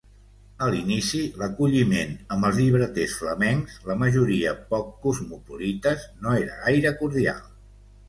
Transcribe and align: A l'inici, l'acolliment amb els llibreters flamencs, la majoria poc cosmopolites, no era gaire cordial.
A 0.67 0.69
l'inici, 0.75 1.19
l'acolliment 1.41 2.15
amb 2.37 2.49
els 2.49 2.57
llibreters 2.63 3.15
flamencs, 3.21 3.77
la 3.93 3.99
majoria 4.07 4.57
poc 4.75 4.93
cosmopolites, 5.07 6.13
no 6.27 6.37
era 6.45 6.61
gaire 6.67 6.99
cordial. 7.07 7.51